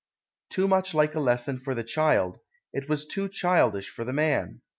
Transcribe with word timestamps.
Too 0.49 0.67
much 0.67 0.95
like 0.95 1.13
a 1.13 1.19
lesson 1.19 1.59
for 1.59 1.75
the 1.75 1.83
child, 1.83 2.39
it 2.73 2.89
was 2.89 3.05
too 3.05 3.29
childish 3.29 3.87
for 3.87 4.03
the 4.03 4.11
man. 4.13 4.61